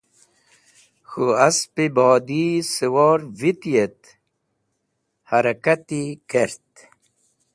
K̃hũ 1.09 1.35
asp-e 1.47 1.85
bodi 1.95 2.43
siwor 2.71 3.19
viti 3.39 3.71
et 3.85 3.99
harakati 5.29 6.01
kert. 6.29 6.69